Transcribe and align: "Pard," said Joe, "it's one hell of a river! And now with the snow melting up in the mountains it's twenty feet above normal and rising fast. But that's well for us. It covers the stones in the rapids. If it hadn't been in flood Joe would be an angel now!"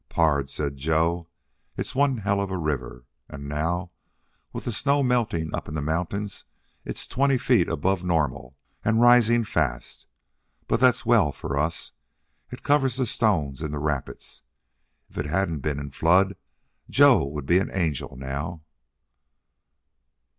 "Pard," 0.09 0.49
said 0.49 0.77
Joe, 0.77 1.27
"it's 1.77 1.93
one 1.93 2.17
hell 2.17 2.41
of 2.41 2.49
a 2.49 2.57
river! 2.57 3.05
And 3.29 3.47
now 3.47 3.91
with 4.51 4.65
the 4.65 4.71
snow 4.71 5.03
melting 5.03 5.53
up 5.53 5.67
in 5.67 5.75
the 5.75 5.81
mountains 5.83 6.45
it's 6.83 7.05
twenty 7.05 7.37
feet 7.37 7.69
above 7.69 8.03
normal 8.03 8.57
and 8.83 8.99
rising 8.99 9.43
fast. 9.43 10.07
But 10.67 10.79
that's 10.79 11.05
well 11.05 11.31
for 11.31 11.55
us. 11.55 11.91
It 12.49 12.63
covers 12.63 12.95
the 12.95 13.05
stones 13.05 13.61
in 13.61 13.69
the 13.69 13.77
rapids. 13.77 14.41
If 15.07 15.19
it 15.19 15.25
hadn't 15.27 15.59
been 15.59 15.77
in 15.77 15.91
flood 15.91 16.35
Joe 16.89 17.23
would 17.23 17.45
be 17.45 17.59
an 17.59 17.69
angel 17.71 18.17
now!" 18.17 18.63